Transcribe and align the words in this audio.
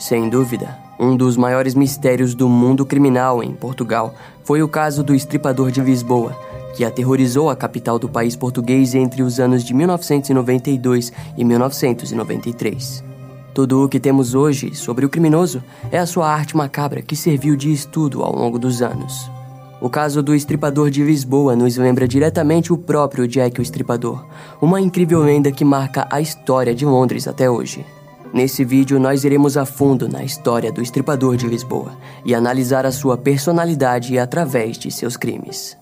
Sem 0.00 0.30
dúvida, 0.30 0.78
um 0.98 1.14
dos 1.14 1.36
maiores 1.36 1.74
mistérios 1.74 2.34
do 2.34 2.48
mundo 2.48 2.86
criminal 2.86 3.42
em 3.42 3.52
Portugal 3.52 4.14
foi 4.42 4.62
o 4.62 4.68
caso 4.68 5.04
do 5.04 5.14
estripador 5.14 5.70
de 5.70 5.82
Lisboa, 5.82 6.34
que 6.74 6.86
aterrorizou 6.86 7.50
a 7.50 7.54
capital 7.54 7.98
do 7.98 8.08
país 8.08 8.34
português 8.34 8.94
entre 8.94 9.22
os 9.22 9.38
anos 9.38 9.62
de 9.62 9.74
1992 9.74 11.12
e 11.36 11.44
1993. 11.44 13.04
Tudo 13.52 13.84
o 13.84 13.88
que 13.90 14.00
temos 14.00 14.34
hoje 14.34 14.74
sobre 14.74 15.04
o 15.04 15.08
criminoso 15.10 15.62
é 15.92 15.98
a 15.98 16.06
sua 16.06 16.32
arte 16.32 16.56
macabra 16.56 17.02
que 17.02 17.14
serviu 17.14 17.54
de 17.54 17.70
estudo 17.70 18.22
ao 18.22 18.34
longo 18.34 18.58
dos 18.58 18.80
anos. 18.80 19.30
O 19.82 19.90
caso 19.90 20.22
do 20.22 20.34
estripador 20.34 20.88
de 20.88 21.04
Lisboa 21.04 21.54
nos 21.54 21.76
lembra 21.76 22.08
diretamente 22.08 22.72
o 22.72 22.78
próprio 22.78 23.28
Jack 23.28 23.60
o 23.60 23.62
Estripador, 23.62 24.24
uma 24.62 24.80
incrível 24.80 25.20
lenda 25.20 25.52
que 25.52 25.64
marca 25.64 26.08
a 26.10 26.22
história 26.22 26.74
de 26.74 26.86
Londres 26.86 27.28
até 27.28 27.50
hoje. 27.50 27.84
Nesse 28.32 28.64
vídeo, 28.64 29.00
nós 29.00 29.24
iremos 29.24 29.56
a 29.56 29.66
fundo 29.66 30.08
na 30.08 30.22
história 30.22 30.70
do 30.70 30.80
estripador 30.80 31.36
de 31.36 31.48
Lisboa 31.48 31.96
e 32.24 32.34
analisar 32.34 32.86
a 32.86 32.92
sua 32.92 33.18
personalidade 33.18 34.18
através 34.18 34.78
de 34.78 34.90
seus 34.90 35.16
crimes. 35.16 35.76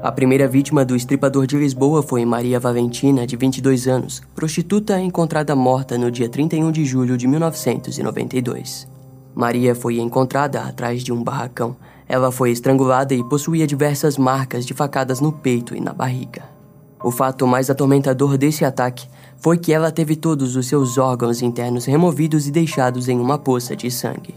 A 0.00 0.12
primeira 0.12 0.46
vítima 0.48 0.84
do 0.84 0.94
estripador 0.94 1.46
de 1.46 1.56
Lisboa 1.56 2.02
foi 2.02 2.24
Maria 2.24 2.58
Valentina, 2.58 3.26
de 3.26 3.36
22 3.36 3.88
anos, 3.88 4.22
prostituta 4.34 4.98
encontrada 5.00 5.54
morta 5.54 5.98
no 5.98 6.10
dia 6.10 6.28
31 6.28 6.70
de 6.70 6.84
julho 6.84 7.16
de 7.16 7.26
1992. 7.26 8.88
Maria 9.34 9.74
foi 9.74 9.98
encontrada 9.98 10.62
atrás 10.62 11.02
de 11.02 11.12
um 11.12 11.22
barracão. 11.22 11.76
Ela 12.08 12.32
foi 12.32 12.50
estrangulada 12.50 13.14
e 13.14 13.22
possuía 13.22 13.66
diversas 13.66 14.16
marcas 14.16 14.64
de 14.66 14.74
facadas 14.74 15.20
no 15.20 15.32
peito 15.32 15.76
e 15.76 15.80
na 15.80 15.92
barriga. 15.92 16.57
O 17.02 17.10
fato 17.10 17.46
mais 17.46 17.70
atormentador 17.70 18.36
desse 18.36 18.64
ataque 18.64 19.08
foi 19.38 19.56
que 19.56 19.72
ela 19.72 19.90
teve 19.90 20.16
todos 20.16 20.56
os 20.56 20.66
seus 20.66 20.98
órgãos 20.98 21.42
internos 21.42 21.84
removidos 21.84 22.48
e 22.48 22.50
deixados 22.50 23.08
em 23.08 23.18
uma 23.18 23.38
poça 23.38 23.76
de 23.76 23.90
sangue. 23.90 24.34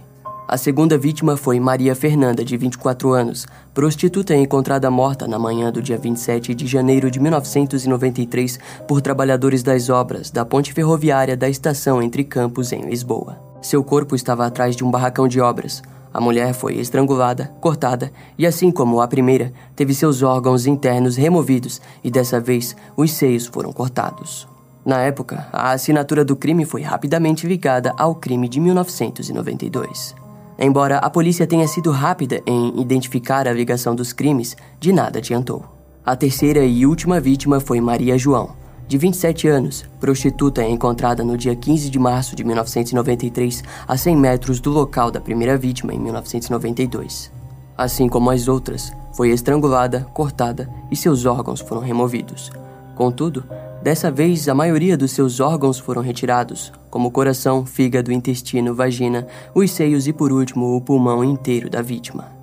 A 0.48 0.58
segunda 0.58 0.98
vítima 0.98 1.38
foi 1.38 1.62
Maria 1.62 1.95
Fernanda, 1.95 2.44
de 2.44 2.58
24 2.58 3.14
anos, 3.14 3.48
prostituta 3.73 4.36
encontrada 4.36 4.92
morta 4.92 5.26
na 5.26 5.40
manhã 5.40 5.72
do 5.72 5.81
dia 5.81 5.98
27 5.98 6.53
de 6.53 6.68
janeiro 6.68 7.09
de 7.09 7.22
1993 7.22 8.59
por 8.86 9.02
trabalhadores 9.02 9.64
das 9.64 9.90
obras 9.90 10.30
da 10.30 10.44
ponte 10.44 10.73
ferroviária 10.73 11.38
da 11.38 11.48
estação 11.48 12.03
Entre 12.03 12.25
Campos, 12.25 12.73
em 12.73 12.81
Lisboa. 12.81 13.40
Seu 13.62 13.81
corpo 13.81 14.14
estava 14.14 14.46
atrás 14.46 14.75
de 14.75 14.84
um 14.84 14.92
barracão 14.92 15.25
de 15.25 15.40
obras, 15.40 15.81
a 16.14 16.20
mulher 16.20 16.54
foi 16.54 16.78
estrangulada, 16.78 17.54
cortada 17.62 18.12
e, 18.38 18.45
assim 18.45 18.72
como 18.72 19.02
a 19.02 19.08
primeira, 19.08 19.54
teve 19.76 19.94
seus 19.94 20.22
órgãos 20.22 20.66
internos 20.66 21.16
removidos 21.16 21.81
e 22.03 22.12
dessa 22.12 22.40
vez 22.40 22.76
os 22.98 23.12
seios 23.12 23.48
foram 23.48 23.72
cortados. 23.72 24.48
Na 24.86 25.00
época, 25.02 25.48
a 25.53 25.72
assinatura 25.72 26.26
do 26.26 26.36
crime 26.36 26.66
foi 26.66 26.81
rapidamente 26.81 27.45
ligada 27.45 27.94
ao 27.98 28.16
crime 28.16 28.50
de 28.50 28.59
1992. 28.59 30.16
Embora 30.58 30.98
a 30.98 31.09
polícia 31.09 31.48
tenha 31.48 31.68
sido 31.68 31.92
rápida 31.92 32.42
em 32.46 32.80
identificar 32.81 33.48
a 33.48 33.53
ligação 33.53 33.96
dos 33.96 34.12
crimes, 34.12 34.58
de 34.80 34.92
nada 34.92 35.20
adiantou. 35.20 35.64
A 36.06 36.16
terceira 36.16 36.64
e 36.66 36.86
última 36.86 37.20
vítima 37.20 37.59
foi 37.59 37.80
Maria 37.80 38.18
João, 38.18 38.61
de 38.92 38.97
27 38.97 39.47
anos, 39.47 39.86
prostituta 40.02 40.61
encontrada 40.66 41.23
no 41.23 41.38
dia 41.38 41.56
15 41.56 41.89
de 41.89 41.97
março 41.97 42.36
de 42.36 42.44
1993, 42.44 43.64
a 43.88 43.95
100 43.95 44.17
metros 44.17 44.59
do 44.59 44.70
local 44.70 45.09
da 45.09 45.22
primeira 45.22 45.58
vítima 45.58 45.94
em 45.94 45.97
1992. 45.97 47.31
Assim 47.78 48.09
como 48.09 48.30
as 48.30 48.50
outras, 48.50 48.92
foi 49.14 49.30
estrangulada, 49.30 50.06
cortada 50.14 50.69
e 50.91 50.97
seus 50.97 51.25
órgãos 51.25 51.62
foram 51.62 51.81
removidos. 51.81 52.52
Contudo, 52.94 53.46
dessa 53.81 54.12
vez 54.12 54.50
a 54.50 54.53
maioria 54.53 54.97
dos 54.97 55.12
seus 55.12 55.40
órgãos 55.40 55.79
foram 55.79 56.02
retirados, 56.02 56.73
como 56.90 57.08
o 57.08 57.12
coração, 57.12 57.66
fígado, 57.66 58.12
intestino, 58.12 58.75
vagina, 58.75 59.25
os 59.56 59.72
seios 59.72 60.06
e, 60.06 60.12
por 60.12 60.34
último, 60.34 60.75
o 60.75 60.81
pulmão 60.81 61.23
inteiro 61.23 61.69
da 61.69 61.81
vítima. 61.81 62.41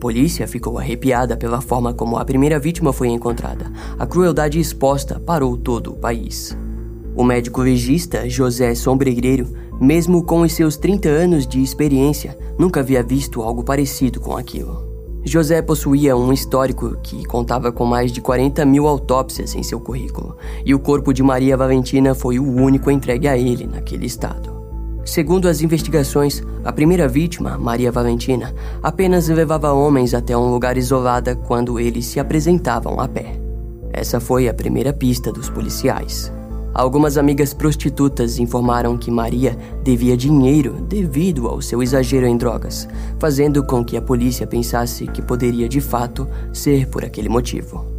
Polícia 0.00 0.48
ficou 0.48 0.78
arrepiada 0.78 1.36
pela 1.36 1.60
forma 1.60 1.92
como 1.92 2.16
a 2.16 2.24
primeira 2.24 2.58
vítima 2.58 2.92
foi 2.92 3.08
encontrada. 3.08 3.70
A 3.98 4.06
crueldade 4.06 4.58
exposta 4.58 5.20
parou 5.20 5.56
todo 5.56 5.92
o 5.92 5.96
país. 5.96 6.56
O 7.14 7.22
médico 7.22 7.60
legista 7.60 8.28
José 8.28 8.74
Sombregreiro, 8.74 9.52
mesmo 9.78 10.24
com 10.24 10.40
os 10.40 10.54
seus 10.54 10.76
30 10.76 11.08
anos 11.08 11.46
de 11.46 11.62
experiência, 11.62 12.36
nunca 12.58 12.80
havia 12.80 13.02
visto 13.02 13.42
algo 13.42 13.62
parecido 13.62 14.20
com 14.20 14.36
aquilo. 14.36 14.88
José 15.22 15.60
possuía 15.60 16.16
um 16.16 16.32
histórico 16.32 16.96
que 17.02 17.26
contava 17.26 17.70
com 17.70 17.84
mais 17.84 18.10
de 18.10 18.22
40 18.22 18.64
mil 18.64 18.86
autópsias 18.86 19.54
em 19.54 19.62
seu 19.62 19.78
currículo, 19.78 20.34
e 20.64 20.74
o 20.74 20.78
corpo 20.78 21.12
de 21.12 21.22
Maria 21.22 21.58
Valentina 21.58 22.14
foi 22.14 22.38
o 22.38 22.50
único 22.50 22.90
entregue 22.90 23.28
a 23.28 23.36
ele 23.36 23.66
naquele 23.66 24.06
estado. 24.06 24.49
Segundo 25.04 25.48
as 25.48 25.62
investigações, 25.62 26.42
a 26.64 26.72
primeira 26.72 27.08
vítima, 27.08 27.56
Maria 27.56 27.90
Valentina, 27.90 28.54
apenas 28.82 29.28
levava 29.28 29.72
homens 29.72 30.14
até 30.14 30.36
um 30.36 30.50
lugar 30.50 30.76
isolado 30.76 31.34
quando 31.46 31.80
eles 31.80 32.06
se 32.06 32.20
apresentavam 32.20 33.00
a 33.00 33.08
pé. 33.08 33.40
Essa 33.92 34.20
foi 34.20 34.48
a 34.48 34.54
primeira 34.54 34.92
pista 34.92 35.32
dos 35.32 35.48
policiais. 35.48 36.32
Algumas 36.72 37.18
amigas 37.18 37.52
prostitutas 37.52 38.38
informaram 38.38 38.96
que 38.96 39.10
Maria 39.10 39.58
devia 39.82 40.16
dinheiro 40.16 40.74
devido 40.88 41.48
ao 41.48 41.60
seu 41.60 41.82
exagero 41.82 42.26
em 42.26 42.36
drogas, 42.36 42.88
fazendo 43.18 43.64
com 43.64 43.84
que 43.84 43.96
a 43.96 44.02
polícia 44.02 44.46
pensasse 44.46 45.06
que 45.08 45.20
poderia 45.20 45.68
de 45.68 45.80
fato 45.80 46.28
ser 46.52 46.86
por 46.86 47.04
aquele 47.04 47.28
motivo. 47.28 47.89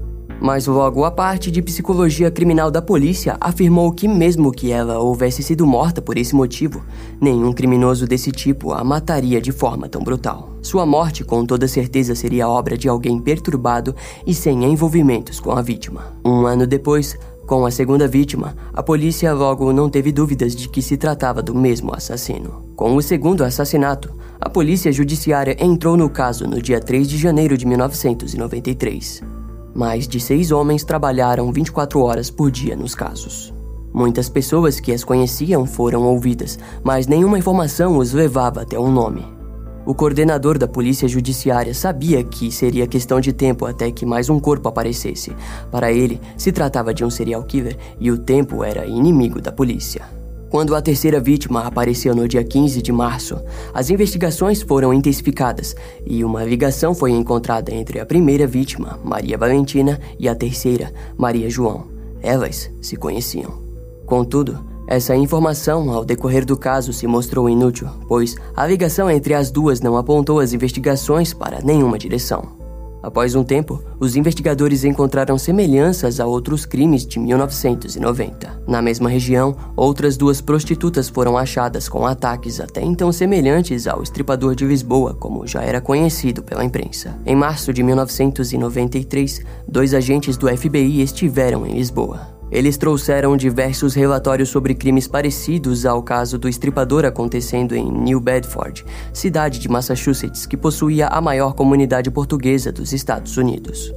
Mas 0.42 0.66
logo 0.66 1.06
a 1.06 1.12
parte 1.12 1.52
de 1.52 1.62
psicologia 1.62 2.32
criminal 2.32 2.72
da 2.72 2.82
polícia 2.82 3.38
afirmou 3.40 3.92
que, 3.92 4.08
mesmo 4.08 4.52
que 4.52 4.72
ela 4.72 4.98
houvesse 4.98 5.44
sido 5.44 5.68
morta 5.68 6.02
por 6.02 6.18
esse 6.18 6.34
motivo, 6.34 6.82
nenhum 7.22 7.54
criminoso 7.54 8.08
desse 8.08 8.32
tipo 8.32 8.74
a 8.74 8.84
mataria 8.84 9.40
de 9.40 9.52
forma 9.52 9.88
tão 9.88 10.02
brutal. 10.02 10.50
Sua 10.60 10.84
morte, 10.84 11.24
com 11.24 11.46
toda 11.46 11.68
certeza, 11.68 12.16
seria 12.16 12.50
obra 12.50 12.76
de 12.76 12.90
alguém 12.90 13.20
perturbado 13.20 13.96
e 14.26 14.34
sem 14.34 14.64
envolvimentos 14.64 15.40
com 15.40 15.52
a 15.52 15.62
vítima. 15.62 16.12
Um 16.26 16.48
ano 16.48 16.66
depois, 16.66 17.16
com 17.46 17.64
a 17.64 17.70
segunda 17.70 18.08
vítima, 18.08 18.56
a 18.74 18.82
polícia 18.82 19.32
logo 19.34 19.72
não 19.72 19.92
teve 19.92 20.12
dúvidas 20.12 20.56
de 20.56 20.68
que 20.70 20.82
se 20.82 20.98
tratava 20.98 21.44
do 21.44 21.54
mesmo 21.54 21.94
assassino. 21.94 22.66
Com 22.76 22.96
o 22.96 23.02
segundo 23.02 23.44
assassinato, 23.44 24.12
a 24.40 24.50
polícia 24.50 24.92
judiciária 24.92 25.56
entrou 25.60 25.96
no 25.96 26.10
caso 26.10 26.48
no 26.48 26.60
dia 26.60 26.80
3 26.80 27.08
de 27.08 27.18
janeiro 27.18 27.56
de 27.56 27.68
1993. 27.68 29.41
Mais 29.74 30.08
de 30.08 30.20
seis 30.20 30.52
homens 30.52 30.84
trabalharam 30.84 31.52
24 31.52 32.02
horas 32.02 32.30
por 32.30 32.52
dia 32.52 32.76
nos 32.76 32.94
casos. 32.94 33.54
Muitas 33.94 34.30
pessoas 34.30 34.80
que 34.80 34.92
as 34.92 35.04
conheciam 35.04 35.66
foram 35.66 36.04
ouvidas, 36.04 36.58
mas 36.84 37.08
nenhuma 37.08 37.38
informação 37.38 37.98
os 37.98 38.14
levava 38.14 38.62
até 38.62 38.80
um 38.80 38.92
nome. 38.92 39.26
O 39.86 39.96
coordenador 39.96 40.58
da 40.58 40.68
polícia 40.68 41.08
judiciária 41.08 41.74
sabia 41.74 42.24
que 42.24 42.52
seria 42.52 42.86
questão 42.86 43.20
de 43.20 43.34
tempo 43.34 43.66
até 43.66 43.92
que 43.92 44.06
mais 44.06 44.30
um 44.30 44.40
corpo 44.40 44.70
aparecesse. 44.70 45.36
Para 45.72 45.92
ele, 45.92 46.22
se 46.38 46.52
tratava 46.52 46.94
de 46.94 47.04
um 47.04 47.10
serial 47.10 47.44
killer 47.44 47.78
e 48.00 48.12
o 48.12 48.18
tempo 48.18 48.64
era 48.64 48.86
inimigo 48.86 49.42
da 49.42 49.52
polícia. 49.52 50.21
Quando 50.52 50.76
a 50.76 50.82
terceira 50.82 51.18
vítima 51.18 51.62
apareceu 51.62 52.14
no 52.14 52.28
dia 52.28 52.44
15 52.44 52.82
de 52.82 52.92
março, 52.92 53.40
as 53.74 53.90
investigações 53.90 54.62
foram 54.62 54.94
intensificadas 54.94 55.74
e 56.06 56.26
uma 56.26 56.44
ligação 56.44 56.94
foi 56.94 57.12
encontrada 57.12 57.74
entre 57.74 58.02
a 58.02 58.06
primeira 58.06 58.46
vítima, 58.46 59.00
Maria 59.02 59.38
Valentina, 59.38 59.98
e 60.20 60.28
a 60.28 60.36
terceira, 60.36 60.94
Maria 61.18 61.50
João. 61.50 61.86
Elas 62.22 62.70
se 62.82 62.98
conheciam. 62.98 63.62
Contudo, 64.06 64.60
essa 64.86 65.16
informação, 65.16 65.90
ao 65.90 66.04
decorrer 66.04 66.46
do 66.46 66.58
caso, 66.58 66.92
se 66.92 67.08
mostrou 67.08 67.50
inútil, 67.50 67.88
pois 68.06 68.36
a 68.54 68.68
ligação 68.68 69.10
entre 69.10 69.34
as 69.34 69.50
duas 69.50 69.80
não 69.80 69.96
apontou 69.96 70.42
as 70.42 70.52
investigações 70.52 71.34
para 71.34 71.62
nenhuma 71.62 71.98
direção. 71.98 72.61
Após 73.02 73.34
um 73.36 73.44
tempo, 73.44 73.82
os 74.00 74.16
investigadores 74.16 74.84
encontraram 74.84 75.38
semelhanças 75.38 76.20
a 76.20 76.26
outros 76.26 76.66
crimes 76.66 77.06
de 77.06 77.20
1990. 77.20 78.62
Na 78.68 78.82
mesma 78.82 79.10
região, 79.10 79.56
outras 79.76 80.18
duas 80.18 80.40
prostitutas 80.40 81.10
foram 81.10 81.38
achadas 81.38 81.90
com 81.90 82.06
ataques 82.06 82.60
até 82.60 82.82
então 82.82 83.12
semelhantes 83.12 83.88
ao 83.88 84.04
estripador 84.04 84.56
de 84.56 84.66
Lisboa, 84.66 85.16
como 85.16 85.48
já 85.48 85.62
era 85.62 85.82
conhecido 85.82 86.44
pela 86.44 86.64
imprensa. 86.64 87.18
Em 87.26 87.36
março 87.36 87.74
de 87.74 87.82
1993, 87.82 89.42
dois 89.68 89.94
agentes 89.94 90.38
do 90.38 90.48
FBI 90.48 91.02
estiveram 91.02 91.66
em 91.66 91.74
Lisboa. 91.74 92.41
Eles 92.52 92.76
trouxeram 92.76 93.38
diversos 93.38 93.94
relatórios 93.94 94.50
sobre 94.50 94.76
crimes 94.76 95.08
parecidos 95.08 95.86
ao 95.86 96.04
caso 96.04 96.38
do 96.38 96.50
estripador 96.50 97.06
acontecendo 97.06 97.74
em 97.74 97.90
New 97.90 98.20
Bedford, 98.20 98.84
cidade 99.14 99.58
de 99.58 99.70
Massachusetts 99.70 100.46
que 100.46 100.58
possuía 100.58 101.08
a 101.08 101.22
maior 101.22 101.54
comunidade 101.54 102.12
portuguesa 102.12 102.70
dos 102.70 102.92
Estados 102.92 103.38
Unidos. 103.38 103.94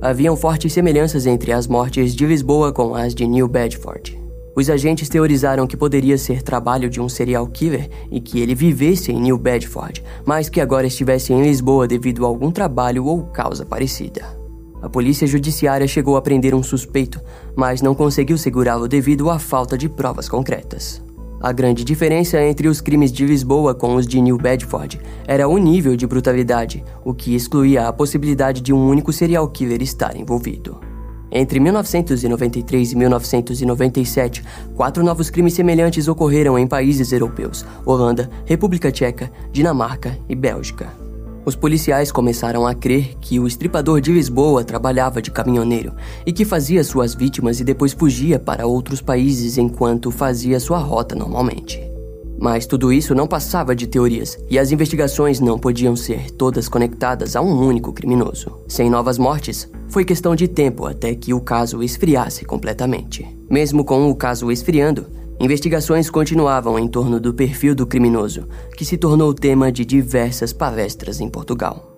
Haviam 0.00 0.36
fortes 0.36 0.72
semelhanças 0.72 1.26
entre 1.26 1.50
as 1.50 1.66
mortes 1.66 2.14
de 2.14 2.24
Lisboa 2.24 2.72
com 2.72 2.94
as 2.94 3.12
de 3.12 3.26
New 3.26 3.48
Bedford. 3.48 4.16
Os 4.54 4.70
agentes 4.70 5.08
teorizaram 5.08 5.66
que 5.66 5.76
poderia 5.76 6.16
ser 6.16 6.42
trabalho 6.42 6.88
de 6.88 7.00
um 7.00 7.08
serial 7.08 7.46
killer 7.48 7.90
e 8.10 8.20
que 8.20 8.38
ele 8.40 8.54
vivesse 8.54 9.10
em 9.10 9.20
New 9.20 9.36
Bedford, 9.36 10.02
mas 10.24 10.48
que 10.48 10.60
agora 10.60 10.86
estivesse 10.86 11.32
em 11.32 11.42
Lisboa 11.42 11.88
devido 11.88 12.24
a 12.24 12.28
algum 12.28 12.52
trabalho 12.52 13.04
ou 13.04 13.24
causa 13.24 13.66
parecida. 13.66 14.45
A 14.82 14.88
polícia 14.88 15.26
judiciária 15.26 15.86
chegou 15.88 16.16
a 16.16 16.22
prender 16.22 16.54
um 16.54 16.62
suspeito, 16.62 17.20
mas 17.54 17.82
não 17.82 17.94
conseguiu 17.94 18.36
segurá-lo 18.36 18.86
devido 18.86 19.30
à 19.30 19.38
falta 19.38 19.76
de 19.76 19.88
provas 19.88 20.28
concretas. 20.28 21.02
A 21.40 21.52
grande 21.52 21.84
diferença 21.84 22.40
entre 22.42 22.66
os 22.66 22.80
crimes 22.80 23.12
de 23.12 23.26
Lisboa 23.26 23.74
com 23.74 23.94
os 23.94 24.06
de 24.06 24.20
New 24.20 24.38
Bedford 24.38 25.00
era 25.26 25.46
o 25.46 25.58
nível 25.58 25.94
de 25.94 26.06
brutalidade, 26.06 26.82
o 27.04 27.12
que 27.12 27.34
excluía 27.34 27.86
a 27.86 27.92
possibilidade 27.92 28.60
de 28.60 28.72
um 28.72 28.88
único 28.88 29.12
serial 29.12 29.46
killer 29.48 29.82
estar 29.82 30.16
envolvido. 30.16 30.80
Entre 31.30 31.60
1993 31.60 32.92
e 32.92 32.96
1997, 32.96 34.44
quatro 34.74 35.04
novos 35.04 35.28
crimes 35.28 35.54
semelhantes 35.54 36.08
ocorreram 36.08 36.58
em 36.58 36.66
países 36.66 37.12
europeus: 37.12 37.64
Holanda, 37.84 38.30
República 38.44 38.90
Tcheca, 38.90 39.30
Dinamarca 39.52 40.16
e 40.28 40.34
Bélgica. 40.34 41.05
Os 41.46 41.54
policiais 41.54 42.10
começaram 42.10 42.66
a 42.66 42.74
crer 42.74 43.14
que 43.20 43.38
o 43.38 43.46
estripador 43.46 44.00
de 44.00 44.10
Lisboa 44.10 44.64
trabalhava 44.64 45.22
de 45.22 45.30
caminhoneiro 45.30 45.94
e 46.26 46.32
que 46.32 46.44
fazia 46.44 46.82
suas 46.82 47.14
vítimas 47.14 47.60
e 47.60 47.64
depois 47.64 47.92
fugia 47.92 48.36
para 48.36 48.66
outros 48.66 49.00
países 49.00 49.56
enquanto 49.56 50.10
fazia 50.10 50.58
sua 50.58 50.78
rota 50.78 51.14
normalmente. 51.14 51.80
Mas 52.36 52.66
tudo 52.66 52.92
isso 52.92 53.14
não 53.14 53.28
passava 53.28 53.76
de 53.76 53.86
teorias 53.86 54.36
e 54.50 54.58
as 54.58 54.72
investigações 54.72 55.38
não 55.38 55.56
podiam 55.56 55.94
ser 55.94 56.32
todas 56.32 56.68
conectadas 56.68 57.36
a 57.36 57.40
um 57.40 57.64
único 57.64 57.92
criminoso. 57.92 58.50
Sem 58.66 58.90
novas 58.90 59.16
mortes, 59.16 59.70
foi 59.88 60.04
questão 60.04 60.34
de 60.34 60.48
tempo 60.48 60.84
até 60.84 61.14
que 61.14 61.32
o 61.32 61.40
caso 61.40 61.80
esfriasse 61.80 62.44
completamente. 62.44 63.24
Mesmo 63.48 63.84
com 63.84 64.10
o 64.10 64.16
caso 64.16 64.50
esfriando, 64.50 65.06
investigações 65.38 66.08
continuavam 66.08 66.78
em 66.78 66.88
torno 66.88 67.20
do 67.20 67.34
perfil 67.34 67.74
do 67.74 67.86
criminoso, 67.86 68.48
que 68.76 68.84
se 68.84 68.96
tornou 68.96 69.34
tema 69.34 69.70
de 69.70 69.84
diversas 69.84 70.52
palestras 70.52 71.20
em 71.20 71.28
Portugal. 71.28 71.96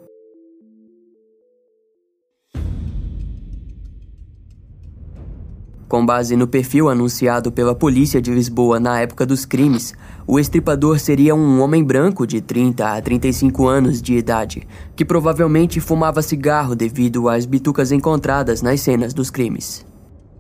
Com 5.88 6.05
base 6.05 6.37
no 6.37 6.46
perfil 6.46 6.90
anunciado 6.90 7.50
pela 7.50 7.75
polícia 7.75 8.20
de 8.20 8.31
Lisboa 8.31 8.79
na 8.79 9.00
época 9.00 9.25
dos 9.25 9.46
crimes, 9.46 9.94
o 10.26 10.38
estripador 10.38 10.99
seria 10.99 11.34
um 11.34 11.62
homem 11.62 11.82
branco 11.82 12.26
de 12.26 12.43
30 12.43 12.87
a 12.87 13.00
35 13.00 13.67
anos 13.67 14.02
de 14.02 14.14
idade, 14.14 14.69
que 14.94 15.02
provavelmente 15.02 15.81
fumava 15.81 16.20
cigarro 16.20 16.76
devido 16.76 17.26
às 17.26 17.46
bitucas 17.46 17.91
encontradas 17.91 18.61
nas 18.61 18.82
cenas 18.82 19.14
dos 19.14 19.31
crimes. 19.31 19.87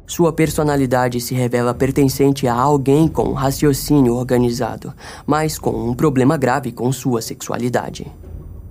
Sua 0.08 0.32
personalidade 0.32 1.20
se 1.20 1.34
revela 1.34 1.74
pertencente 1.74 2.48
a 2.48 2.54
alguém 2.54 3.06
com 3.06 3.34
raciocínio 3.34 4.14
organizado, 4.14 4.94
mas 5.26 5.58
com 5.58 5.70
um 5.70 5.92
problema 5.92 6.34
grave 6.38 6.72
com 6.72 6.90
sua 6.90 7.20
sexualidade. 7.20 8.10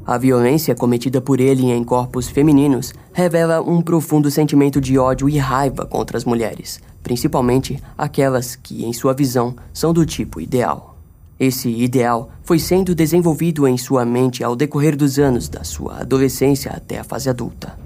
A 0.03 0.17
violência 0.17 0.73
cometida 0.73 1.21
por 1.21 1.39
ele 1.39 1.71
em 1.71 1.83
corpos 1.83 2.27
femininos 2.27 2.91
revela 3.13 3.61
um 3.61 3.83
profundo 3.83 4.31
sentimento 4.31 4.81
de 4.81 4.97
ódio 4.97 5.29
e 5.29 5.37
raiva 5.37 5.85
contra 5.85 6.17
as 6.17 6.25
mulheres, 6.25 6.81
principalmente 7.03 7.79
aquelas 7.95 8.55
que, 8.55 8.83
em 8.83 8.91
sua 8.91 9.13
visão, 9.13 9.55
são 9.71 9.93
do 9.93 10.07
tipo 10.07 10.41
ideal. 10.41 10.97
Esse 11.39 11.69
ideal 11.69 12.31
foi 12.41 12.57
sendo 12.57 12.95
desenvolvido 12.95 13.67
em 13.67 13.77
sua 13.77 14.03
mente 14.03 14.43
ao 14.43 14.55
decorrer 14.55 14.97
dos 14.97 15.19
anos 15.19 15.47
da 15.47 15.63
sua 15.63 15.99
adolescência 15.99 16.71
até 16.71 16.97
a 16.97 17.03
fase 17.03 17.29
adulta. 17.29 17.77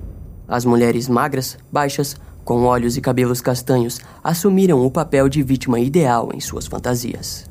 As 0.47 0.63
mulheres 0.63 1.09
magras, 1.09 1.57
baixas, 1.71 2.15
com 2.43 2.63
olhos 2.63 2.97
e 2.97 3.01
cabelos 3.01 3.41
castanhos, 3.41 3.99
assumiram 4.23 4.85
o 4.85 4.91
papel 4.91 5.29
de 5.29 5.41
vítima 5.43 5.79
ideal 5.79 6.29
em 6.33 6.39
suas 6.39 6.67
fantasias. 6.67 7.45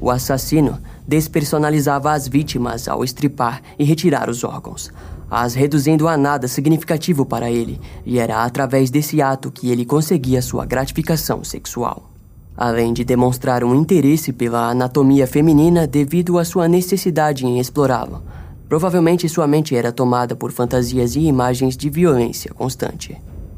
O 0.00 0.10
assassino 0.10 0.78
despersonalizava 1.06 2.12
as 2.12 2.28
vítimas 2.28 2.88
ao 2.88 3.02
estripar 3.02 3.62
e 3.78 3.84
retirar 3.84 4.28
os 4.28 4.44
órgãos, 4.44 4.92
as 5.30 5.54
reduzindo 5.54 6.06
a 6.06 6.16
nada 6.16 6.46
significativo 6.46 7.24
para 7.24 7.50
ele, 7.50 7.80
e 8.04 8.18
era 8.18 8.44
através 8.44 8.90
desse 8.90 9.20
ato 9.20 9.50
que 9.50 9.70
ele 9.70 9.84
conseguia 9.84 10.42
sua 10.42 10.64
gratificação 10.64 11.42
sexual. 11.42 12.10
Além 12.56 12.92
de 12.92 13.04
demonstrar 13.04 13.62
um 13.64 13.74
interesse 13.74 14.32
pela 14.32 14.70
anatomia 14.70 15.26
feminina 15.26 15.86
devido 15.86 16.38
à 16.38 16.44
sua 16.44 16.68
necessidade 16.68 17.44
em 17.44 17.58
explorá-lo, 17.58 18.22
provavelmente 18.68 19.28
sua 19.28 19.46
mente 19.46 19.76
era 19.76 19.92
tomada 19.92 20.34
por 20.34 20.52
fantasias 20.52 21.16
e 21.16 21.20
imagens 21.20 21.76
de 21.76 21.90
violência 21.90 22.52
constante. 22.54 23.16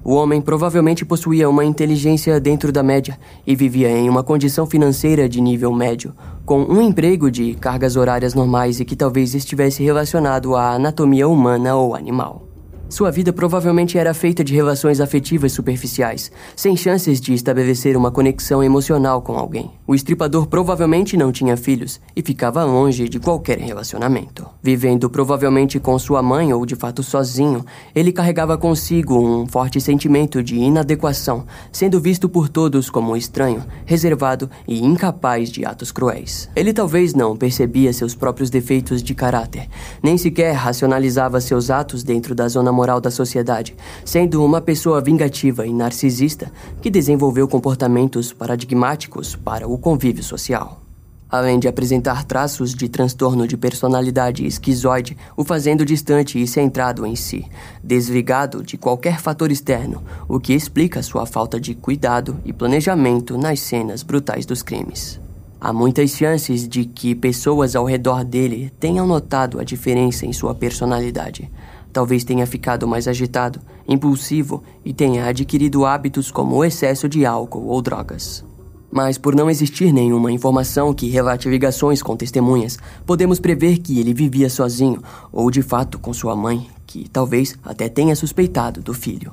O 0.08 0.14
homem 0.14 0.40
provavelmente 0.40 1.04
possuía 1.04 1.50
uma 1.50 1.66
inteligência 1.66 2.40
dentro 2.40 2.72
da 2.72 2.82
média 2.82 3.18
e 3.46 3.54
vivia 3.54 3.90
em 3.90 4.08
uma 4.08 4.24
condição 4.24 4.64
financeira 4.64 5.28
de 5.28 5.38
nível 5.38 5.70
médio, 5.70 6.14
com 6.46 6.62
um 6.62 6.80
emprego 6.80 7.30
de 7.30 7.52
cargas 7.52 7.94
horárias 7.94 8.32
normais 8.32 8.80
e 8.80 8.86
que 8.86 8.96
talvez 8.96 9.34
estivesse 9.34 9.82
relacionado 9.82 10.56
à 10.56 10.72
anatomia 10.72 11.28
humana 11.28 11.76
ou 11.76 11.94
animal. 11.94 12.47
Sua 12.88 13.10
vida 13.10 13.34
provavelmente 13.34 13.98
era 13.98 14.14
feita 14.14 14.42
de 14.42 14.54
relações 14.54 14.98
afetivas 14.98 15.52
superficiais, 15.52 16.32
sem 16.56 16.74
chances 16.74 17.20
de 17.20 17.34
estabelecer 17.34 17.98
uma 17.98 18.10
conexão 18.10 18.64
emocional 18.64 19.20
com 19.20 19.36
alguém. 19.36 19.70
O 19.86 19.94
estripador 19.94 20.46
provavelmente 20.46 21.14
não 21.14 21.30
tinha 21.30 21.54
filhos 21.54 22.00
e 22.16 22.22
ficava 22.22 22.64
longe 22.64 23.06
de 23.06 23.20
qualquer 23.20 23.58
relacionamento. 23.58 24.46
Vivendo 24.62 25.10
provavelmente 25.10 25.78
com 25.78 25.98
sua 25.98 26.22
mãe 26.22 26.50
ou 26.50 26.64
de 26.64 26.74
fato 26.76 27.02
sozinho, 27.02 27.62
ele 27.94 28.10
carregava 28.10 28.56
consigo 28.56 29.18
um 29.18 29.46
forte 29.46 29.78
sentimento 29.82 30.42
de 30.42 30.56
inadequação, 30.56 31.44
sendo 31.70 32.00
visto 32.00 32.26
por 32.26 32.48
todos 32.48 32.88
como 32.88 33.14
estranho, 33.14 33.64
reservado 33.84 34.48
e 34.66 34.82
incapaz 34.82 35.50
de 35.50 35.62
atos 35.62 35.92
cruéis. 35.92 36.48
Ele 36.56 36.72
talvez 36.72 37.12
não 37.12 37.36
percebia 37.36 37.92
seus 37.92 38.14
próprios 38.14 38.48
defeitos 38.48 39.02
de 39.02 39.14
caráter, 39.14 39.68
nem 40.02 40.16
sequer 40.16 40.52
racionalizava 40.52 41.38
seus 41.38 41.68
atos 41.68 42.02
dentro 42.02 42.34
da 42.34 42.48
zona 42.48 42.77
moral 42.78 43.00
da 43.00 43.10
sociedade, 43.10 43.74
sendo 44.04 44.44
uma 44.44 44.60
pessoa 44.60 45.00
vingativa 45.00 45.66
e 45.66 45.74
narcisista 45.74 46.52
que 46.80 46.90
desenvolveu 46.90 47.48
comportamentos 47.48 48.32
paradigmáticos 48.32 49.34
para 49.34 49.66
o 49.66 49.76
convívio 49.76 50.22
social. 50.22 50.80
Além 51.28 51.58
de 51.58 51.68
apresentar 51.68 52.24
traços 52.24 52.72
de 52.74 52.88
transtorno 52.88 53.46
de 53.46 53.56
personalidade 53.56 54.46
esquizoide, 54.46 55.16
o 55.36 55.44
fazendo 55.44 55.84
distante 55.84 56.40
e 56.40 56.46
centrado 56.46 57.04
em 57.04 57.16
si, 57.16 57.44
desligado 57.82 58.62
de 58.62 58.78
qualquer 58.78 59.20
fator 59.20 59.50
externo, 59.50 60.02
o 60.26 60.38
que 60.38 60.54
explica 60.54 61.02
sua 61.02 61.26
falta 61.26 61.60
de 61.60 61.74
cuidado 61.74 62.36
e 62.46 62.52
planejamento 62.52 63.36
nas 63.36 63.60
cenas 63.60 64.02
brutais 64.02 64.46
dos 64.46 64.62
crimes. 64.62 65.20
Há 65.60 65.72
muitas 65.72 66.10
chances 66.10 66.68
de 66.68 66.84
que 66.84 67.16
pessoas 67.16 67.74
ao 67.74 67.84
redor 67.84 68.24
dele 68.24 68.72
tenham 68.78 69.06
notado 69.06 69.58
a 69.58 69.64
diferença 69.64 70.24
em 70.24 70.32
sua 70.32 70.54
personalidade, 70.54 71.50
Talvez 71.98 72.22
tenha 72.22 72.46
ficado 72.46 72.86
mais 72.86 73.08
agitado, 73.08 73.60
impulsivo 73.88 74.62
e 74.84 74.92
tenha 74.92 75.26
adquirido 75.26 75.84
hábitos 75.84 76.30
como 76.30 76.54
o 76.54 76.64
excesso 76.64 77.08
de 77.08 77.26
álcool 77.26 77.66
ou 77.66 77.82
drogas. 77.82 78.44
Mas 78.88 79.18
por 79.18 79.34
não 79.34 79.50
existir 79.50 79.92
nenhuma 79.92 80.30
informação 80.30 80.94
que 80.94 81.08
relate 81.08 81.48
ligações 81.48 82.00
com 82.00 82.16
testemunhas, 82.16 82.78
podemos 83.04 83.40
prever 83.40 83.78
que 83.78 83.98
ele 83.98 84.14
vivia 84.14 84.48
sozinho 84.48 85.02
ou 85.32 85.50
de 85.50 85.60
fato 85.60 85.98
com 85.98 86.12
sua 86.12 86.36
mãe, 86.36 86.68
que 86.86 87.08
talvez 87.08 87.58
até 87.64 87.88
tenha 87.88 88.14
suspeitado 88.14 88.80
do 88.80 88.94
filho. 88.94 89.32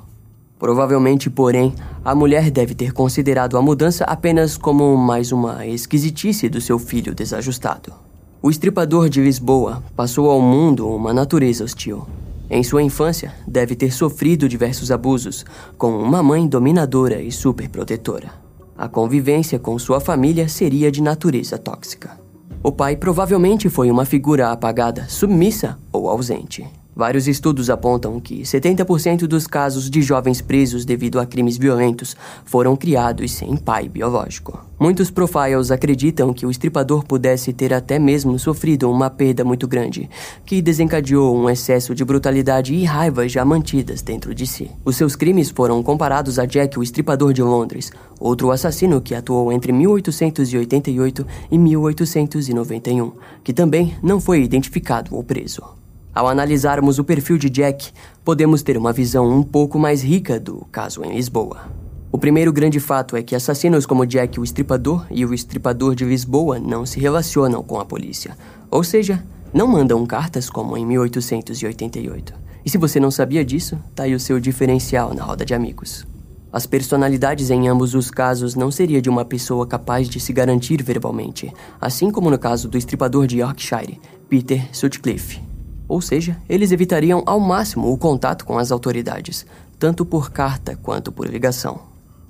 Provavelmente, 0.58 1.30
porém, 1.30 1.72
a 2.04 2.16
mulher 2.16 2.50
deve 2.50 2.74
ter 2.74 2.94
considerado 2.94 3.60
a 3.60 3.62
mudança 3.62 4.06
apenas 4.06 4.58
como 4.58 4.98
mais 4.98 5.32
uma 5.32 5.68
esquisitice 5.68 6.50
do 6.50 6.60
seu 6.60 6.80
filho 6.80 7.14
desajustado. 7.14 7.94
O 8.42 8.50
estripador 8.50 9.08
de 9.08 9.22
Lisboa 9.22 9.84
passou 9.96 10.32
ao 10.32 10.42
mundo 10.42 10.90
uma 10.90 11.14
natureza 11.14 11.64
hostil. 11.64 12.08
Em 12.50 12.64
sua 12.64 12.84
infância, 12.84 13.34
deve 13.48 13.76
ter 13.76 13.92
sofrido 13.92 14.48
diversos 14.48 14.92
abusos, 14.92 15.46
com 15.78 15.98
uma 15.98 16.22
mãe 16.22 16.48
dominadora 16.48 17.22
e 17.22 17.32
superprotetora. 17.32 18.30
A 18.78 18.88
convivência 18.88 19.58
com 19.58 19.80
sua 19.80 20.00
família 20.00 20.48
seria 20.48 20.92
de 20.92 21.02
natureza 21.02 21.58
tóxica. 21.58 22.20
O 22.62 22.72
pai 22.72 22.96
provavelmente 22.96 23.70
foi 23.70 23.90
uma 23.90 24.06
figura 24.06 24.52
apagada, 24.52 25.08
submissa 25.08 25.78
ou 25.92 26.10
ausente. 26.10 26.66
Vários 26.96 27.28
estudos 27.28 27.70
apontam 27.70 28.22
que 28.22 28.44
70% 28.44 29.28
dos 29.28 29.46
casos 29.46 29.90
de 29.90 30.02
jovens 30.02 30.40
presos 30.40 30.86
devido 30.86 31.20
a 31.20 31.26
crimes 31.26 31.58
violentos 31.58 32.16
foram 32.46 32.74
criados 32.74 33.34
sem 33.34 33.58
pai 33.58 33.90
biológico. 33.90 34.64
Muitos 34.80 35.12
profiles 35.12 35.72
acreditam 35.72 36.34
que 36.34 36.46
o 36.46 36.52
estripador 36.52 37.04
pudesse 37.04 37.52
ter 37.52 37.74
até 37.74 38.00
mesmo 38.00 38.40
sofrido 38.40 38.90
uma 38.90 39.10
perda 39.10 39.44
muito 39.44 39.68
grande, 39.68 40.10
que 40.46 40.62
desencadeou 40.62 41.36
um 41.36 41.50
excesso 41.50 41.94
de 41.94 42.06
brutalidade 42.06 42.74
e 42.74 42.86
raiva 42.86 43.28
já 43.28 43.44
mantidas 43.44 44.02
dentro 44.02 44.34
de 44.34 44.48
si. 44.48 44.72
Os 44.86 44.96
seus 44.96 45.18
crimes 45.18 45.50
foram 45.50 45.84
comparados 45.84 46.40
a 46.40 46.46
Jack, 46.46 46.80
o 46.80 46.84
estripador 46.84 47.34
de 47.34 47.42
Londres, 47.42 47.92
outro 48.18 48.52
assassino 48.52 49.02
que 49.02 49.14
atuou 49.14 49.52
entre 49.52 49.74
1888 49.74 51.28
e 51.52 51.58
1891, 51.58 53.12
que 53.44 53.52
também 53.52 53.98
não 54.02 54.22
foi 54.22 54.42
identificado 54.42 55.14
ou 55.14 55.22
preso. 55.22 55.85
Ao 56.16 56.30
analisarmos 56.30 56.98
o 56.98 57.04
perfil 57.04 57.38
de 57.38 57.50
Jack, 57.50 57.92
podemos 58.24 58.64
ter 58.64 58.78
uma 58.78 58.94
visão 58.94 59.30
um 59.30 59.44
pouco 59.44 59.78
mais 59.78 60.02
rica 60.02 60.40
do 60.40 60.66
caso 60.72 61.04
em 61.04 61.14
Lisboa. 61.14 61.70
O 62.10 62.18
primeiro 62.18 62.54
grande 62.54 62.80
fato 62.80 63.18
é 63.18 63.22
que 63.22 63.36
assassinos 63.36 63.86
como 63.86 64.06
Jack 64.06 64.40
o 64.40 64.44
Estripador 64.46 65.06
e 65.12 65.26
o 65.26 65.34
Estripador 65.34 65.94
de 65.94 66.06
Lisboa 66.06 66.58
não 66.58 66.86
se 66.86 67.02
relacionam 67.02 67.62
com 67.62 67.82
a 67.82 67.86
polícia, 67.86 68.38
ou 68.72 68.82
seja, 68.82 69.22
não 69.54 69.68
mandam 69.68 70.06
cartas 70.06 70.50
como 70.50 70.78
em 70.78 70.86
1888. 70.86 72.34
E 72.66 72.70
se 72.70 72.78
você 72.78 72.98
não 72.98 73.12
sabia 73.12 73.44
disso, 73.44 73.78
tá 73.94 74.04
aí 74.04 74.16
o 74.16 74.20
seu 74.20 74.40
diferencial 74.40 75.14
na 75.14 75.22
roda 75.22 75.44
de 75.44 75.54
amigos. 75.54 76.08
As 76.50 76.66
personalidades 76.66 77.52
em 77.52 77.68
ambos 77.68 77.94
os 77.94 78.10
casos 78.10 78.56
não 78.56 78.72
seria 78.72 79.02
de 79.02 79.10
uma 79.10 79.26
pessoa 79.26 79.68
capaz 79.68 80.08
de 80.08 80.22
se 80.22 80.32
garantir 80.32 80.82
verbalmente, 80.82 81.54
assim 81.82 82.10
como 82.10 82.32
no 82.32 82.40
caso 82.40 82.70
do 82.70 82.78
estripador 82.78 83.28
de 83.28 83.40
Yorkshire, 83.40 84.00
Peter 84.30 84.66
Sutcliffe. 84.72 85.55
Ou 85.88 86.02
seja, 86.02 86.38
eles 86.50 86.72
evitariam 86.72 87.24
ao 87.26 87.40
máximo 87.40 87.92
o 87.92 87.98
contato 87.98 88.46
com 88.46 88.58
as 88.58 88.72
autoridades, 88.72 89.46
tanto 89.78 90.06
por 90.06 90.32
carta 90.32 90.76
quanto 90.76 91.12
por 91.12 91.28
ligação. 91.28 91.80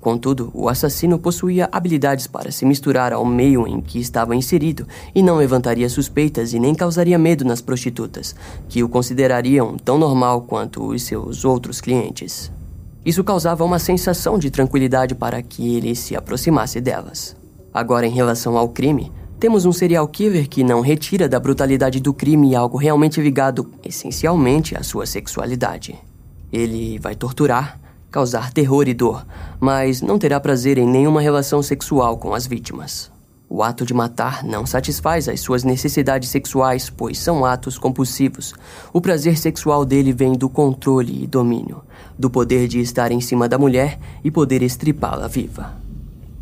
Contudo, 0.00 0.52
o 0.54 0.68
assassino 0.68 1.18
possuía 1.18 1.68
habilidades 1.72 2.28
para 2.28 2.52
se 2.52 2.64
misturar 2.64 3.12
ao 3.12 3.24
meio 3.24 3.66
em 3.66 3.80
que 3.80 3.98
estava 3.98 4.36
inserido 4.36 4.86
e 5.12 5.20
não 5.20 5.36
levantaria 5.36 5.88
suspeitas 5.88 6.52
e 6.52 6.60
nem 6.60 6.74
causaria 6.74 7.18
medo 7.18 7.44
nas 7.44 7.60
prostitutas, 7.60 8.34
que 8.68 8.84
o 8.84 8.88
considerariam 8.88 9.76
tão 9.76 9.98
normal 9.98 10.42
quanto 10.42 10.86
os 10.86 11.02
seus 11.02 11.44
outros 11.44 11.80
clientes. 11.80 12.52
Isso 13.04 13.24
causava 13.24 13.64
uma 13.64 13.78
sensação 13.78 14.38
de 14.38 14.50
tranquilidade 14.50 15.14
para 15.14 15.42
que 15.42 15.74
ele 15.76 15.94
se 15.96 16.14
aproximasse 16.14 16.80
delas. 16.80 17.36
Agora, 17.74 18.06
em 18.06 18.10
relação 18.10 18.56
ao 18.56 18.68
crime, 18.68 19.12
temos 19.38 19.66
um 19.66 19.72
serial 19.72 20.08
killer 20.08 20.48
que 20.48 20.64
não 20.64 20.80
retira 20.80 21.28
da 21.28 21.38
brutalidade 21.38 22.00
do 22.00 22.14
crime 22.14 22.54
algo 22.54 22.78
realmente 22.78 23.20
ligado 23.20 23.70
essencialmente 23.84 24.76
à 24.76 24.82
sua 24.82 25.04
sexualidade. 25.04 25.94
Ele 26.50 26.98
vai 26.98 27.14
torturar, 27.14 27.78
causar 28.10 28.50
terror 28.50 28.88
e 28.88 28.94
dor, 28.94 29.26
mas 29.60 30.00
não 30.00 30.18
terá 30.18 30.40
prazer 30.40 30.78
em 30.78 30.86
nenhuma 30.86 31.20
relação 31.20 31.62
sexual 31.62 32.16
com 32.16 32.32
as 32.32 32.46
vítimas. 32.46 33.10
O 33.48 33.62
ato 33.62 33.84
de 33.84 33.92
matar 33.92 34.42
não 34.42 34.64
satisfaz 34.64 35.28
as 35.28 35.40
suas 35.40 35.62
necessidades 35.62 36.30
sexuais, 36.30 36.90
pois 36.90 37.18
são 37.18 37.44
atos 37.44 37.78
compulsivos. 37.78 38.54
O 38.92 39.00
prazer 39.00 39.36
sexual 39.38 39.84
dele 39.84 40.12
vem 40.12 40.32
do 40.32 40.48
controle 40.48 41.22
e 41.22 41.26
domínio, 41.26 41.82
do 42.18 42.28
poder 42.30 42.66
de 42.66 42.80
estar 42.80 43.12
em 43.12 43.20
cima 43.20 43.48
da 43.48 43.58
mulher 43.58 43.98
e 44.24 44.30
poder 44.30 44.62
estripá-la 44.62 45.28
viva. 45.28 45.74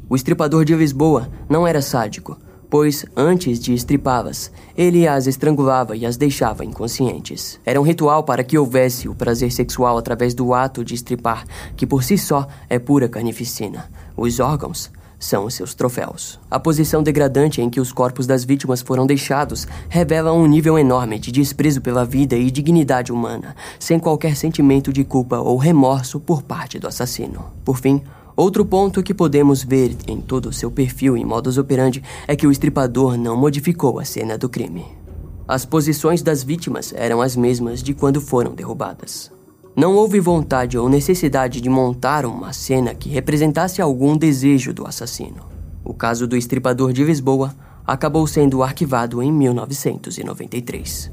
O 0.08 0.16
estripador 0.16 0.64
de 0.64 0.74
Lisboa 0.74 1.28
não 1.48 1.66
era 1.66 1.82
sádico, 1.82 2.38
pois 2.75 3.07
antes 3.14 3.61
de 3.61 3.73
estripá-las, 3.73 4.50
ele 4.76 5.07
as 5.07 5.28
estrangulava 5.28 5.97
e 5.97 6.04
as 6.04 6.16
deixava 6.16 6.64
inconscientes. 6.64 7.61
Era 7.64 7.81
um 7.81 7.85
ritual 7.85 8.25
para 8.25 8.43
que 8.43 8.59
houvesse 8.59 9.09
o 9.09 9.14
prazer 9.14 9.52
sexual 9.52 9.97
através 9.97 10.35
do 10.35 10.52
ato 10.52 10.85
de 10.85 10.93
estripar, 10.93 11.45
que 11.76 11.87
por 11.87 12.02
si 12.02 12.19
só 12.19 12.49
é 12.69 12.76
pura 12.81 13.09
carnificina. 13.09 13.88
Os 14.16 14.40
órgãos 14.40 14.90
são 15.21 15.45
os 15.45 15.54
seus 15.54 15.73
troféus. 15.73 16.40
A 16.50 16.59
posição 16.59 17.00
degradante 17.00 17.62
em 17.62 17.71
que 17.71 17.81
os 17.81 17.93
corpos 17.93 18.26
das 18.26 18.43
vítimas 18.43 18.83
foram 18.83 19.07
deixados 19.07 19.69
revela 19.88 20.33
um 20.33 20.45
nível 20.45 20.76
enorme 20.76 21.21
de 21.21 21.31
desprezo 21.31 21.81
pela 21.81 22.04
vida 22.04 22.35
e 22.35 22.50
dignidade 22.50 23.12
humana, 23.12 23.54
sem 23.78 24.00
qualquer 24.00 24.35
sentimento 24.35 24.93
de 24.93 25.04
culpa 25.04 25.38
ou 25.38 25.57
remorso 25.59 26.19
por 26.19 26.43
parte 26.43 26.81
do 26.81 26.88
assassino. 26.88 27.52
Por 27.64 27.78
fim, 27.78 28.02
Outro 28.37 28.64
ponto 28.64 29.00
que 29.00 29.14
podemos 29.14 29.62
ver 29.62 29.97
em 30.09 30.21
todo 30.21 30.49
o 30.49 30.53
seu 30.53 30.69
perfil 30.69 31.17
e 31.17 31.25
modus 31.25 31.57
operandi 31.57 32.03
é 32.26 32.35
que 32.35 32.47
o 32.47 32.50
estripador 32.50 33.17
não 33.17 33.37
modificou 33.37 34.00
a 34.00 34.05
cena 34.05 34.37
do 34.37 34.49
crime. 34.49 34.85
As 35.47 35.64
posições 35.64 36.21
das 36.21 36.43
vítimas 36.43 36.93
eram 36.97 37.21
as 37.21 37.37
mesmas 37.37 37.81
de 37.81 37.95
quando 37.95 38.21
foram 38.21 38.53
derrubadas. 38.53 39.31
Não 39.76 39.95
houve 39.95 40.19
vontade 40.19 40.76
ou 40.76 40.88
necessidade 40.88 41.61
de 41.61 41.69
montar 41.69 42.26
uma 42.26 42.53
cena 42.53 42.93
que 42.93 43.09
representasse 43.09 43.81
algum 43.81 44.17
desejo 44.17 44.73
do 44.73 44.85
assassino. 44.85 45.47
O 45.85 45.95
caso 45.95 46.26
do 46.26 46.37
estripador 46.37 46.93
de 46.93 47.05
Lisboa 47.05 47.55
acabou 47.87 48.26
sendo 48.26 48.62
arquivado 48.62 49.23
em 49.23 49.31
1993. 49.31 51.12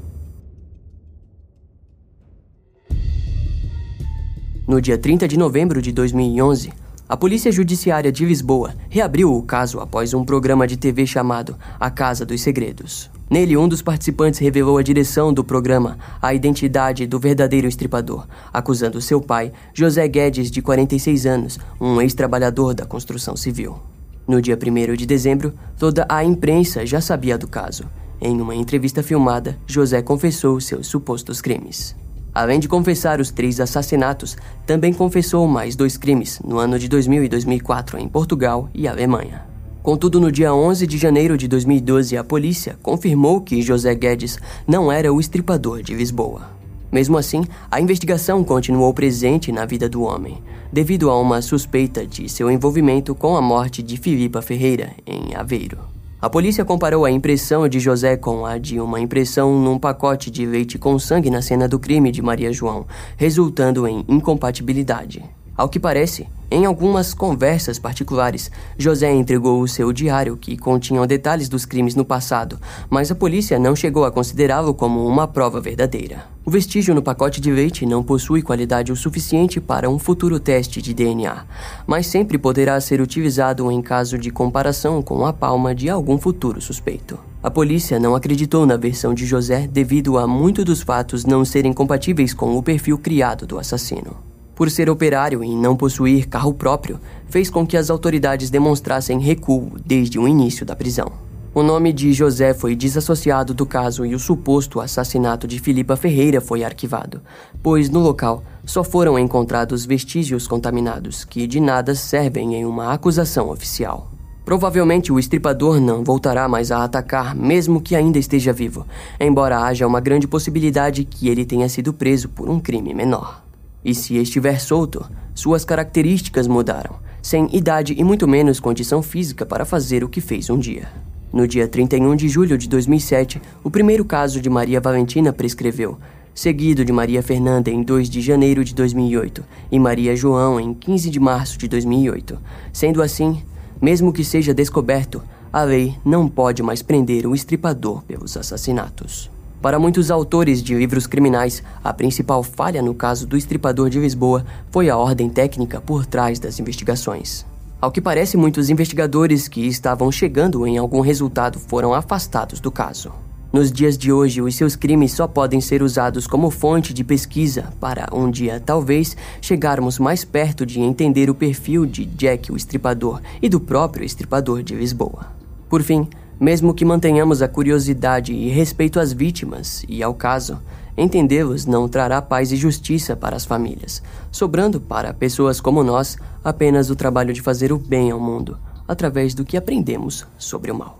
No 4.66 4.80
dia 4.80 4.96
30 4.96 5.28
de 5.28 5.36
novembro 5.36 5.82
de 5.82 5.92
2011, 5.92 6.72
a 7.12 7.16
Polícia 7.18 7.52
Judiciária 7.52 8.10
de 8.10 8.24
Lisboa 8.24 8.74
reabriu 8.88 9.36
o 9.36 9.42
caso 9.42 9.80
após 9.80 10.14
um 10.14 10.24
programa 10.24 10.66
de 10.66 10.78
TV 10.78 11.06
chamado 11.06 11.58
A 11.78 11.90
Casa 11.90 12.24
dos 12.24 12.40
Segredos. 12.40 13.10
Nele, 13.28 13.54
um 13.54 13.68
dos 13.68 13.82
participantes 13.82 14.40
revelou 14.40 14.78
à 14.78 14.82
direção 14.82 15.30
do 15.30 15.44
programa 15.44 15.98
a 16.22 16.32
identidade 16.32 17.06
do 17.06 17.18
verdadeiro 17.18 17.68
estripador, 17.68 18.26
acusando 18.50 18.98
seu 19.02 19.20
pai, 19.20 19.52
José 19.74 20.08
Guedes, 20.08 20.50
de 20.50 20.62
46 20.62 21.26
anos, 21.26 21.58
um 21.78 22.00
ex-trabalhador 22.00 22.72
da 22.72 22.86
construção 22.86 23.36
civil. 23.36 23.78
No 24.26 24.40
dia 24.40 24.56
1 24.56 24.96
de 24.96 25.04
dezembro, 25.04 25.52
toda 25.78 26.06
a 26.08 26.24
imprensa 26.24 26.86
já 26.86 27.02
sabia 27.02 27.36
do 27.36 27.46
caso. 27.46 27.84
Em 28.22 28.40
uma 28.40 28.54
entrevista 28.54 29.02
filmada, 29.02 29.58
José 29.66 30.00
confessou 30.00 30.58
seus 30.62 30.86
supostos 30.86 31.42
crimes. 31.42 31.94
Além 32.34 32.58
de 32.58 32.68
confessar 32.68 33.20
os 33.20 33.30
três 33.30 33.60
assassinatos, 33.60 34.36
também 34.66 34.92
confessou 34.92 35.46
mais 35.46 35.76
dois 35.76 35.96
crimes 35.96 36.40
no 36.44 36.58
ano 36.58 36.78
de 36.78 36.88
2000 36.88 37.24
e 37.24 37.28
2004 37.28 37.98
em 37.98 38.08
Portugal 38.08 38.70
e 38.74 38.88
Alemanha. 38.88 39.42
Contudo, 39.82 40.20
no 40.20 40.30
dia 40.30 40.54
11 40.54 40.86
de 40.86 40.96
janeiro 40.96 41.36
de 41.36 41.48
2012, 41.48 42.16
a 42.16 42.22
polícia 42.22 42.78
confirmou 42.82 43.40
que 43.40 43.60
José 43.60 43.94
Guedes 43.94 44.38
não 44.66 44.90
era 44.90 45.12
o 45.12 45.20
estripador 45.20 45.82
de 45.82 45.92
Lisboa. 45.92 46.50
Mesmo 46.90 47.18
assim, 47.18 47.44
a 47.70 47.80
investigação 47.80 48.44
continuou 48.44 48.94
presente 48.94 49.50
na 49.50 49.66
vida 49.66 49.88
do 49.88 50.02
homem, 50.02 50.42
devido 50.72 51.10
a 51.10 51.20
uma 51.20 51.42
suspeita 51.42 52.06
de 52.06 52.28
seu 52.28 52.50
envolvimento 52.50 53.14
com 53.14 53.36
a 53.36 53.42
morte 53.42 53.82
de 53.82 53.96
Filipa 53.96 54.40
Ferreira, 54.40 54.92
em 55.06 55.34
Aveiro. 55.34 55.91
A 56.22 56.30
polícia 56.30 56.64
comparou 56.64 57.04
a 57.04 57.10
impressão 57.10 57.66
de 57.66 57.80
José 57.80 58.16
com 58.16 58.46
a 58.46 58.56
de 58.56 58.78
uma 58.78 59.00
impressão 59.00 59.58
num 59.58 59.76
pacote 59.76 60.30
de 60.30 60.46
leite 60.46 60.78
com 60.78 60.96
sangue 60.96 61.28
na 61.28 61.42
cena 61.42 61.66
do 61.66 61.80
crime 61.80 62.12
de 62.12 62.22
Maria 62.22 62.52
João, 62.52 62.86
resultando 63.16 63.88
em 63.88 64.04
incompatibilidade. 64.06 65.24
Ao 65.62 65.68
que 65.68 65.78
parece, 65.78 66.26
em 66.50 66.66
algumas 66.66 67.14
conversas 67.14 67.78
particulares, 67.78 68.50
José 68.76 69.12
entregou 69.12 69.62
o 69.62 69.68
seu 69.68 69.92
diário, 69.92 70.36
que 70.36 70.56
continha 70.56 71.06
detalhes 71.06 71.48
dos 71.48 71.64
crimes 71.64 71.94
no 71.94 72.04
passado, 72.04 72.58
mas 72.90 73.12
a 73.12 73.14
polícia 73.14 73.60
não 73.60 73.76
chegou 73.76 74.04
a 74.04 74.10
considerá-lo 74.10 74.74
como 74.74 75.06
uma 75.06 75.28
prova 75.28 75.60
verdadeira. 75.60 76.24
O 76.44 76.50
vestígio 76.50 76.96
no 76.96 77.00
pacote 77.00 77.40
de 77.40 77.52
leite 77.52 77.86
não 77.86 78.02
possui 78.02 78.42
qualidade 78.42 78.90
o 78.90 78.96
suficiente 78.96 79.60
para 79.60 79.88
um 79.88 80.00
futuro 80.00 80.40
teste 80.40 80.82
de 80.82 80.92
DNA, 80.92 81.44
mas 81.86 82.08
sempre 82.08 82.38
poderá 82.38 82.80
ser 82.80 83.00
utilizado 83.00 83.70
em 83.70 83.80
caso 83.80 84.18
de 84.18 84.32
comparação 84.32 85.00
com 85.00 85.24
a 85.24 85.32
palma 85.32 85.72
de 85.72 85.88
algum 85.88 86.18
futuro 86.18 86.60
suspeito. 86.60 87.16
A 87.40 87.52
polícia 87.52 88.00
não 88.00 88.16
acreditou 88.16 88.66
na 88.66 88.76
versão 88.76 89.14
de 89.14 89.24
José 89.24 89.68
devido 89.68 90.18
a 90.18 90.26
muitos 90.26 90.64
dos 90.64 90.82
fatos 90.82 91.24
não 91.24 91.44
serem 91.44 91.72
compatíveis 91.72 92.34
com 92.34 92.58
o 92.58 92.62
perfil 92.64 92.98
criado 92.98 93.46
do 93.46 93.60
assassino 93.60 94.31
por 94.54 94.70
ser 94.70 94.88
operário 94.90 95.42
e 95.42 95.54
não 95.54 95.76
possuir 95.76 96.28
carro 96.28 96.52
próprio, 96.54 97.00
fez 97.28 97.48
com 97.48 97.66
que 97.66 97.76
as 97.76 97.90
autoridades 97.90 98.50
demonstrassem 98.50 99.18
recuo 99.18 99.72
desde 99.84 100.18
o 100.18 100.28
início 100.28 100.64
da 100.66 100.76
prisão. 100.76 101.12
O 101.54 101.62
nome 101.62 101.92
de 101.92 102.14
José 102.14 102.54
foi 102.54 102.74
desassociado 102.74 103.52
do 103.52 103.66
caso 103.66 104.06
e 104.06 104.14
o 104.14 104.18
suposto 104.18 104.80
assassinato 104.80 105.46
de 105.46 105.58
Filipa 105.58 105.96
Ferreira 105.96 106.40
foi 106.40 106.64
arquivado, 106.64 107.20
pois 107.62 107.90
no 107.90 108.00
local 108.00 108.42
só 108.64 108.82
foram 108.82 109.18
encontrados 109.18 109.84
vestígios 109.84 110.46
contaminados 110.46 111.26
que 111.26 111.46
de 111.46 111.60
nada 111.60 111.94
servem 111.94 112.54
em 112.54 112.64
uma 112.64 112.94
acusação 112.94 113.50
oficial. 113.50 114.10
Provavelmente 114.46 115.12
o 115.12 115.18
estripador 115.18 115.78
não 115.78 116.02
voltará 116.02 116.48
mais 116.48 116.72
a 116.72 116.84
atacar, 116.84 117.34
mesmo 117.34 117.82
que 117.82 117.94
ainda 117.94 118.18
esteja 118.18 118.50
vivo, 118.50 118.86
embora 119.20 119.60
haja 119.60 119.86
uma 119.86 120.00
grande 120.00 120.26
possibilidade 120.26 121.04
que 121.04 121.28
ele 121.28 121.44
tenha 121.44 121.68
sido 121.68 121.92
preso 121.92 122.30
por 122.30 122.48
um 122.48 122.58
crime 122.58 122.94
menor. 122.94 123.42
E 123.84 123.94
se 123.94 124.16
estiver 124.16 124.60
solto, 124.60 125.04
suas 125.34 125.64
características 125.64 126.46
mudaram, 126.46 126.96
sem 127.22 127.48
idade 127.54 127.94
e 127.96 128.04
muito 128.04 128.28
menos 128.28 128.60
condição 128.60 129.02
física 129.02 129.44
para 129.44 129.64
fazer 129.64 130.04
o 130.04 130.08
que 130.08 130.20
fez 130.20 130.50
um 130.50 130.58
dia. 130.58 130.88
No 131.32 131.48
dia 131.48 131.66
31 131.66 132.14
de 132.14 132.28
julho 132.28 132.58
de 132.58 132.68
2007, 132.68 133.40
o 133.64 133.70
primeiro 133.70 134.04
caso 134.04 134.40
de 134.40 134.50
Maria 134.50 134.80
Valentina 134.80 135.32
prescreveu, 135.32 135.98
seguido 136.34 136.84
de 136.84 136.92
Maria 136.92 137.22
Fernanda 137.22 137.70
em 137.70 137.82
2 137.82 138.08
de 138.08 138.20
janeiro 138.20 138.64
de 138.64 138.74
2008 138.74 139.42
e 139.70 139.78
Maria 139.78 140.14
João 140.14 140.60
em 140.60 140.74
15 140.74 141.10
de 141.10 141.20
março 141.20 141.58
de 141.58 141.68
2008. 141.68 142.38
Sendo 142.72 143.02
assim, 143.02 143.42
mesmo 143.80 144.12
que 144.12 144.24
seja 144.24 144.54
descoberto, 144.54 145.22
a 145.52 145.62
lei 145.62 145.94
não 146.04 146.28
pode 146.28 146.62
mais 146.62 146.82
prender 146.82 147.26
o 147.26 147.34
estripador 147.34 148.02
pelos 148.02 148.36
assassinatos. 148.36 149.30
Para 149.62 149.78
muitos 149.78 150.10
autores 150.10 150.60
de 150.60 150.74
livros 150.74 151.06
criminais, 151.06 151.62
a 151.84 151.94
principal 151.94 152.42
falha 152.42 152.82
no 152.82 152.92
caso 152.92 153.28
do 153.28 153.36
estripador 153.36 153.88
de 153.88 154.00
Lisboa 154.00 154.44
foi 154.72 154.90
a 154.90 154.96
ordem 154.96 155.28
técnica 155.30 155.80
por 155.80 156.04
trás 156.04 156.40
das 156.40 156.58
investigações. 156.58 157.46
Ao 157.80 157.92
que 157.92 158.00
parece, 158.00 158.36
muitos 158.36 158.70
investigadores 158.70 159.46
que 159.46 159.64
estavam 159.68 160.10
chegando 160.10 160.66
em 160.66 160.78
algum 160.78 161.00
resultado 161.00 161.60
foram 161.60 161.94
afastados 161.94 162.58
do 162.58 162.72
caso. 162.72 163.12
Nos 163.52 163.70
dias 163.70 163.96
de 163.96 164.10
hoje, 164.10 164.42
os 164.42 164.56
seus 164.56 164.74
crimes 164.74 165.12
só 165.12 165.28
podem 165.28 165.60
ser 165.60 165.80
usados 165.80 166.26
como 166.26 166.50
fonte 166.50 166.92
de 166.92 167.04
pesquisa 167.04 167.72
para 167.78 168.08
um 168.12 168.28
dia, 168.28 168.60
talvez, 168.64 169.16
chegarmos 169.40 169.96
mais 169.96 170.24
perto 170.24 170.66
de 170.66 170.80
entender 170.80 171.30
o 171.30 171.34
perfil 171.36 171.86
de 171.86 172.04
Jack 172.04 172.50
o 172.50 172.56
Estripador 172.56 173.20
e 173.40 173.48
do 173.48 173.60
próprio 173.60 174.04
Estripador 174.04 174.60
de 174.62 174.74
Lisboa. 174.74 175.26
Por 175.68 175.82
fim, 175.82 176.08
mesmo 176.42 176.74
que 176.74 176.84
mantenhamos 176.84 177.40
a 177.40 177.46
curiosidade 177.46 178.32
e 178.32 178.48
respeito 178.48 178.98
às 178.98 179.12
vítimas 179.12 179.84
e 179.88 180.02
ao 180.02 180.12
caso, 180.12 180.60
entendê-los 180.98 181.66
não 181.66 181.88
trará 181.88 182.20
paz 182.20 182.50
e 182.50 182.56
justiça 182.56 183.14
para 183.14 183.36
as 183.36 183.44
famílias, 183.44 184.02
sobrando 184.32 184.80
para 184.80 185.14
pessoas 185.14 185.60
como 185.60 185.84
nós 185.84 186.16
apenas 186.42 186.90
o 186.90 186.96
trabalho 186.96 187.32
de 187.32 187.40
fazer 187.40 187.72
o 187.72 187.78
bem 187.78 188.10
ao 188.10 188.18
mundo, 188.18 188.58
através 188.88 189.34
do 189.34 189.44
que 189.44 189.56
aprendemos 189.56 190.26
sobre 190.36 190.72
o 190.72 190.74
mal. 190.74 190.98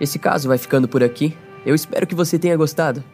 Esse 0.00 0.18
caso 0.18 0.48
vai 0.48 0.58
ficando 0.58 0.88
por 0.88 1.04
aqui. 1.04 1.36
Eu 1.64 1.76
espero 1.76 2.04
que 2.04 2.16
você 2.16 2.36
tenha 2.36 2.56
gostado. 2.56 3.13